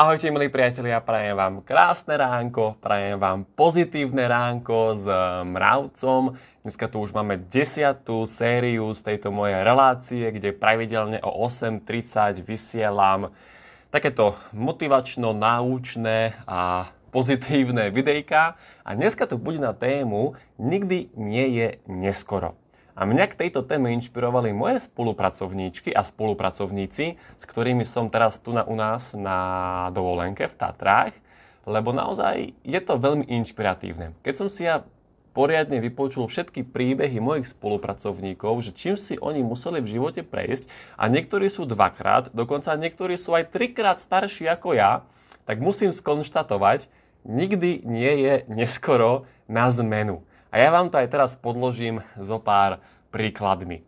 [0.00, 5.04] Ahojte milí priatelia, prajem vám krásne ránko, prajem vám pozitívne ránko s
[5.44, 6.40] mravcom.
[6.64, 13.28] Dneska tu už máme desiatú sériu z tejto mojej relácie, kde pravidelne o 8.30 vysielam
[13.92, 18.56] takéto motivačno-náučné a pozitívne videjka.
[18.80, 22.56] A dneska to bude na tému Nikdy nie je neskoro.
[23.00, 28.52] A mňa k tejto téme inšpirovali moje spolupracovníčky a spolupracovníci, s ktorými som teraz tu
[28.52, 31.16] na, u nás na dovolenke v Tatrách,
[31.64, 34.12] lebo naozaj je to veľmi inšpiratívne.
[34.20, 34.84] Keď som si ja
[35.32, 40.68] poriadne vypočul všetky príbehy mojich spolupracovníkov, že čím si oni museli v živote prejsť
[41.00, 45.08] a niektorí sú dvakrát, dokonca niektorí sú aj trikrát starší ako ja,
[45.48, 46.84] tak musím skonštatovať,
[47.24, 50.20] nikdy nie je neskoro na zmenu.
[50.50, 52.82] A ja vám to aj teraz podložím zo pár
[53.14, 53.86] príkladmi.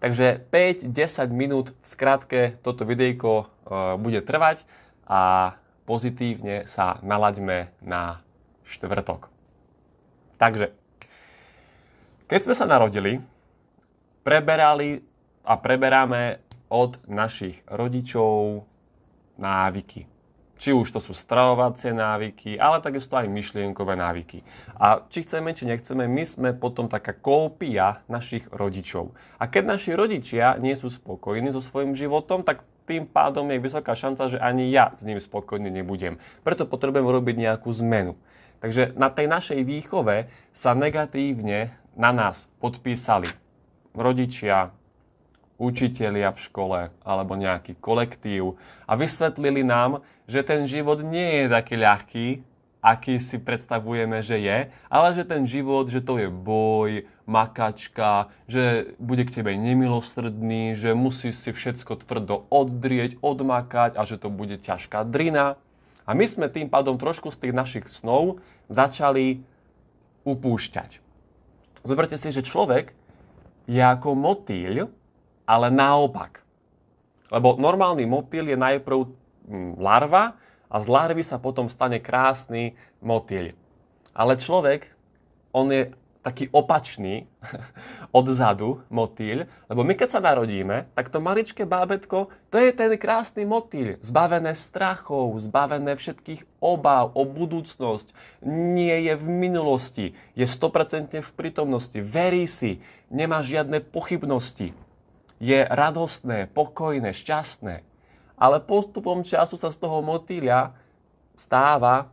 [0.00, 3.44] Takže 5-10 minút v skratke toto videjko e,
[4.00, 4.64] bude trvať
[5.08, 5.54] a
[5.88, 8.20] pozitívne sa nalaďme na
[8.68, 9.28] štvrtok.
[10.40, 10.72] Takže,
[12.28, 13.20] keď sme sa narodili,
[14.24, 15.04] preberali
[15.44, 16.40] a preberáme
[16.72, 18.64] od našich rodičov
[19.36, 20.13] návyky.
[20.64, 24.40] Či už to sú stravovacie návyky, ale takisto aj myšlienkové návyky.
[24.80, 29.12] A či chceme, či nechceme, my sme potom taká kópia našich rodičov.
[29.36, 33.92] A keď naši rodičia nie sú spokojní so svojím životom, tak tým pádom je vysoká
[33.92, 36.16] šanca, že ani ja s ním spokojný nebudem.
[36.40, 38.16] Preto potrebujem urobiť nejakú zmenu.
[38.64, 43.28] Takže na tej našej výchove sa negatívne na nás podpísali
[43.92, 44.72] rodičia,
[45.58, 51.74] učitelia v škole alebo nejaký kolektív a vysvetlili nám, že ten život nie je taký
[51.78, 52.26] ľahký,
[52.84, 54.58] aký si predstavujeme, že je,
[54.92, 60.92] ale že ten život, že to je boj, makačka, že bude k tebe nemilosrdný, že
[60.92, 65.56] musí si všetko tvrdo oddrieť, odmakať a že to bude ťažká drina.
[66.04, 69.40] A my sme tým pádom trošku z tých našich snov začali
[70.28, 71.00] upúšťať.
[71.88, 72.92] Zoberte si, že človek
[73.64, 74.92] je ako motýľ,
[75.44, 76.44] ale naopak.
[77.32, 78.98] Lebo normálny motýl je najprv
[79.48, 80.36] mm, larva
[80.68, 83.56] a z larvy sa potom stane krásny motýl.
[84.14, 84.90] Ale človek,
[85.54, 85.90] on je
[86.24, 87.28] taký opačný
[88.16, 93.44] odzadu motýľ, lebo my keď sa narodíme, tak to maličké bábetko, to je ten krásny
[93.44, 98.16] motýľ, zbavené strachov, zbavené všetkých obáv o budúcnosť,
[98.48, 102.80] nie je v minulosti, je 100% v prítomnosti, verí si,
[103.12, 104.72] nemá žiadne pochybnosti
[105.42, 107.82] je radostné, pokojné, šťastné.
[108.34, 110.74] Ale postupom času sa z toho motýľa
[111.38, 112.10] stáva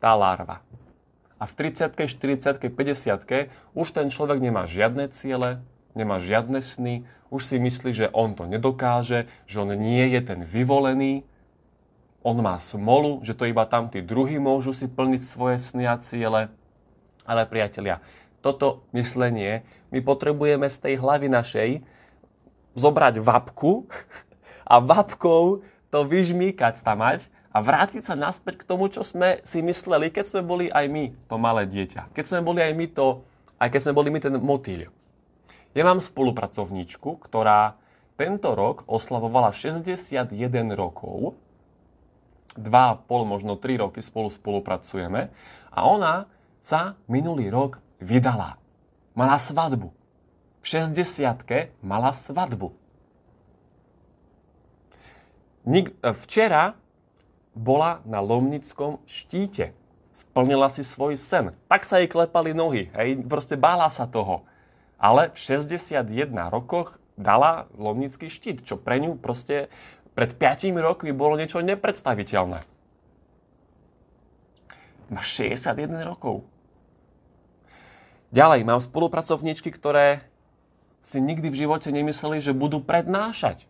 [0.00, 0.60] tá larva.
[1.40, 5.60] A v 30 40 50 už ten človek nemá žiadne ciele,
[5.92, 10.40] nemá žiadne sny, už si myslí, že on to nedokáže, že on nie je ten
[10.46, 11.26] vyvolený,
[12.24, 16.00] on má smolu, že to iba tam tí druhí môžu si plniť svoje sny a
[16.00, 16.48] ciele.
[17.28, 18.00] Ale priatelia,
[18.40, 21.70] toto myslenie my potrebujeme z tej hlavy našej
[22.74, 23.86] zobrať vapku
[24.72, 30.10] a vapkou to vyžmýkať mať a vrátiť sa naspäť k tomu, čo sme si mysleli,
[30.10, 32.10] keď sme boli aj my to malé dieťa.
[32.10, 33.22] Keď sme boli aj my to,
[33.62, 34.90] aj keď sme boli my ten motýľ.
[35.74, 37.78] Ja mám spolupracovníčku, ktorá
[38.18, 40.34] tento rok oslavovala 61
[40.74, 41.38] rokov.
[42.54, 45.34] 2,5, možno 3 roky spolu spolupracujeme.
[45.74, 46.30] A ona
[46.62, 48.58] sa minulý rok vydala.
[49.18, 50.03] Mala svadbu
[50.64, 52.72] v 60 mala svadbu.
[56.24, 56.72] Včera
[57.52, 59.76] bola na Lomnickom štíte.
[60.16, 61.52] Splnila si svoj sen.
[61.68, 62.88] Tak sa jej klepali nohy.
[62.96, 64.48] Hej, proste bála sa toho.
[64.96, 69.68] Ale v 61 rokoch dala Lomnický štít, čo pre ňu proste
[70.16, 72.64] pred 5 rokmi bolo niečo nepredstaviteľné.
[75.12, 76.48] Má 61 rokov.
[78.32, 80.24] Ďalej, mám spolupracovníčky, ktoré
[81.04, 83.68] si nikdy v živote nemysleli, že budú prednášať.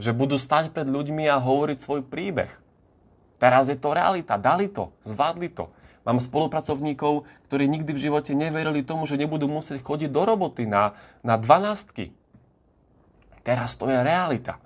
[0.00, 2.48] Že budú stať pred ľuďmi a hovoriť svoj príbeh.
[3.36, 4.40] Teraz je to realita.
[4.40, 4.88] Dali to.
[5.04, 5.68] Zvládli to.
[6.02, 10.96] Mám spolupracovníkov, ktorí nikdy v živote neverili tomu, že nebudú musieť chodiť do roboty na,
[11.20, 12.10] na dvanástky.
[13.44, 14.58] Teraz to je realita.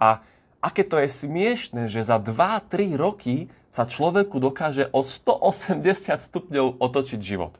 [0.00, 0.24] A
[0.58, 5.84] aké to je smiešne, že za 2-3 roky sa človeku dokáže o 180
[6.18, 7.54] stupňov otočiť život.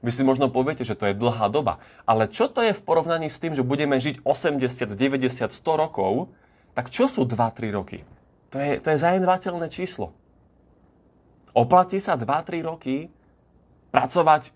[0.00, 1.80] Vy si možno poviete, že to je dlhá doba.
[2.08, 6.32] Ale čo to je v porovnaní s tým, že budeme žiť 80, 90, 100 rokov,
[6.72, 8.08] tak čo sú 2-3 roky?
[8.50, 10.16] To je, to je zanedbateľné číslo.
[11.52, 13.12] Oplatí sa 2-3 roky
[13.92, 14.54] pracovať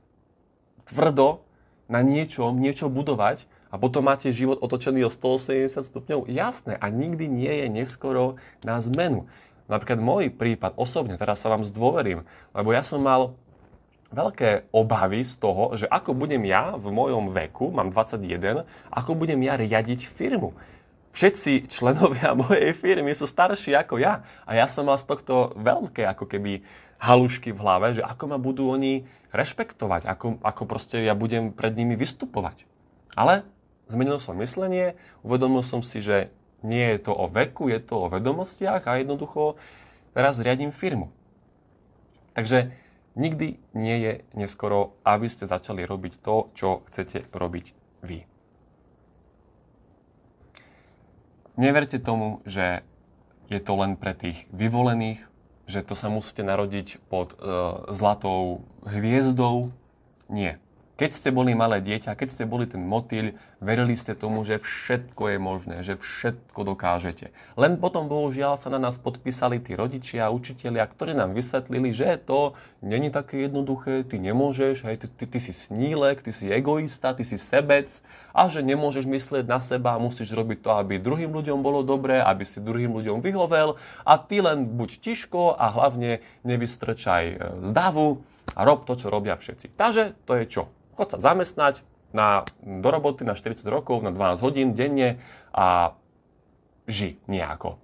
[0.88, 1.44] tvrdo
[1.90, 6.30] na niečom, niečo budovať a potom máte život otočený o 180 stupňov?
[6.30, 9.26] Jasné, a nikdy nie je neskoro na zmenu.
[9.66, 13.34] Napríklad môj prípad osobne, teraz sa vám zdôverím, lebo ja som mal
[14.14, 19.42] veľké obavy z toho, že ako budem ja v mojom veku, mám 21, ako budem
[19.42, 20.54] ja riadiť firmu.
[21.14, 26.06] Všetci členovia mojej firmy sú starší ako ja a ja som mal z tohto veľké
[26.06, 26.62] ako keby
[26.98, 31.74] halušky v hlave, že ako ma budú oni rešpektovať, ako, ako proste ja budem pred
[31.74, 32.64] nimi vystupovať.
[33.18, 33.42] Ale
[33.90, 34.94] zmenil som myslenie,
[35.26, 36.30] uvedomil som si, že
[36.64, 39.60] nie je to o veku, je to o vedomostiach a jednoducho
[40.16, 41.12] teraz riadím firmu.
[42.34, 42.72] Takže
[43.14, 47.66] nikdy nie je neskoro, aby ste začali robiť to, čo chcete robiť
[48.02, 48.26] vy.
[51.54, 52.82] Neverte tomu, že
[53.46, 55.22] je to len pre tých vyvolených,
[55.70, 57.36] že to sa musíte narodiť pod e,
[57.94, 59.70] zlatou hviezdou.
[60.26, 60.58] Nie.
[60.94, 65.22] Keď ste boli malé dieťa, keď ste boli ten motýľ, verili ste tomu, že všetko
[65.26, 67.34] je možné, že všetko dokážete.
[67.58, 72.14] Len potom, bohužiaľ, sa na nás podpísali tí rodičia a učitelia, ktorí nám vysvetlili, že
[72.22, 77.10] to není také jednoduché, ty nemôžeš, hej, ty, ty, ty si snílek, ty si egoista,
[77.10, 77.90] ty si sebec
[78.30, 82.46] a že nemôžeš myslieť na seba, musíš robiť to, aby druhým ľuďom bolo dobré, aby
[82.46, 87.36] si druhým ľuďom vyhovel a ty len buď tiško a hlavne nevystrčaj e,
[87.66, 87.70] z
[88.54, 89.74] a rob to, čo robia všetci.
[89.74, 90.64] Takže to je čo?
[90.94, 91.82] Chod sa zamestnať
[92.14, 95.18] na, do roboty na 40 rokov, na 12 hodín denne
[95.50, 95.98] a
[96.86, 97.82] ži nejako.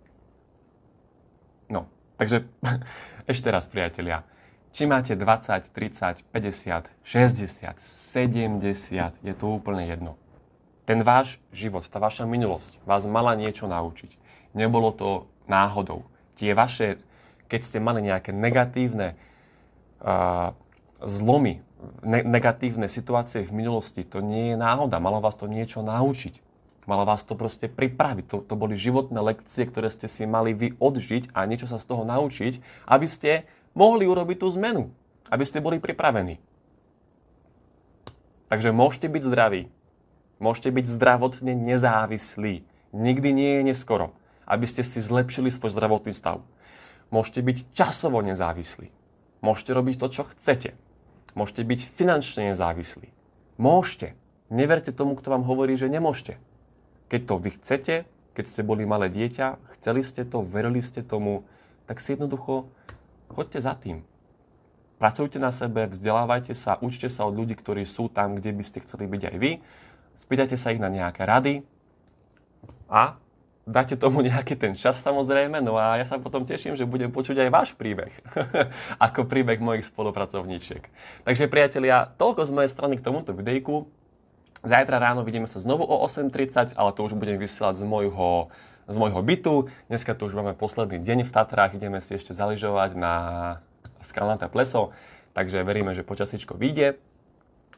[1.67, 2.47] No, takže
[3.33, 4.23] ešte raz, priatelia.
[4.71, 10.15] Či máte 20, 30, 50, 60, 70, je to úplne jedno.
[10.87, 14.15] Ten váš život, tá vaša minulosť vás mala niečo naučiť.
[14.55, 16.07] Nebolo to náhodou.
[16.39, 17.03] Tie vaše,
[17.51, 19.19] keď ste mali nejaké negatívne
[19.99, 20.55] uh,
[21.03, 21.63] zlomy
[22.05, 25.03] ne- negatívne situácie v minulosti, to nie je náhoda.
[25.03, 26.41] Malo vás to niečo naučiť.
[26.89, 28.25] Malo vás to proste pripraviť.
[28.33, 31.87] To, to boli životné lekcie, ktoré ste si mali vy odžiť a niečo sa z
[31.87, 33.47] toho naučiť, aby ste
[33.77, 34.91] mohli urobiť tú zmenu.
[35.31, 36.43] Aby ste boli pripravení.
[38.51, 39.63] Takže môžete byť zdraví.
[40.43, 42.67] Môžete byť zdravotne nezávislí.
[42.91, 44.17] Nikdy nie je neskoro,
[44.49, 46.43] aby ste si zlepšili svoj zdravotný stav.
[47.15, 48.91] Môžete byť časovo nezávislí.
[49.45, 50.75] Môžete robiť to, čo chcete.
[51.35, 53.11] Môžete byť finančne nezávislí.
[53.61, 54.19] Môžete.
[54.51, 56.41] Neverte tomu, kto vám hovorí, že nemôžete.
[57.07, 57.95] Keď to vy chcete,
[58.35, 61.47] keď ste boli malé dieťa, chceli ste to, verili ste tomu,
[61.87, 62.71] tak si jednoducho
[63.31, 64.03] choďte za tým.
[65.01, 68.85] Pracujte na sebe, vzdelávajte sa, učte sa od ľudí, ktorí sú tam, kde by ste
[68.85, 69.53] chceli byť aj vy.
[70.21, 71.65] Spýtajte sa ich na nejaké rady
[72.91, 73.17] a
[73.71, 77.47] dáte tomu nejaký ten čas samozrejme, no a ja sa potom teším, že budem počuť
[77.47, 78.11] aj váš príbeh,
[79.07, 80.83] ako príbeh mojich spolupracovníčiek.
[81.23, 83.87] Takže priatelia, toľko z mojej strany k tomuto videjku.
[84.61, 88.53] Zajtra ráno vidíme sa znovu o 8.30, ale to už budem vysielať z môjho,
[88.85, 89.55] z môjho bytu.
[89.89, 93.15] Dneska tu už máme posledný deň v Tatrách, ideme si ešte zaližovať na
[94.05, 94.93] skalnaté pleso,
[95.33, 97.01] takže veríme, že počasičko vyjde.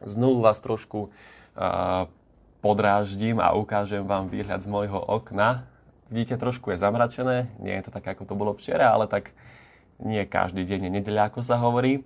[0.03, 2.11] Znovu vás trošku uh,
[2.59, 5.71] podráždím a ukážem vám výhľad z môjho okna
[6.13, 9.33] vidíte, trošku je zamračené, nie je to tak, ako to bolo včera, ale tak
[9.97, 12.05] nie každý deň je nedeľa, ako sa hovorí.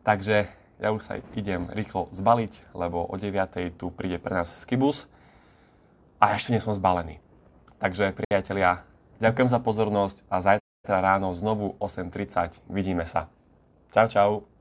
[0.00, 0.48] Takže
[0.80, 3.76] ja už sa idem rýchlo zbaliť, lebo o 9.
[3.76, 5.12] tu príde pre nás skibus
[6.16, 7.20] a ešte nie som zbalený.
[7.76, 8.80] Takže priatelia,
[9.20, 13.28] ďakujem za pozornosť a zajtra ráno znovu 8.30 vidíme sa.
[13.92, 14.59] Čau, čau.